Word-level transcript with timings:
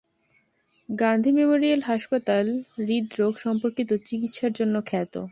Gandhi 0.89 1.31
memorial 1.31 1.81
হাসপাতাল 1.85 2.45
হৃদরোগ 2.79 3.33
সম্পর্কিত 3.37 3.89
চিকিৎসার 4.05 4.51
জন্য 4.51 4.75
খ্যাত। 4.85 5.13